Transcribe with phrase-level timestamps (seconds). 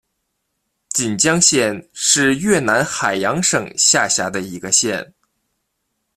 [0.89, 5.13] 锦江县是越南海阳省下辖的一个县。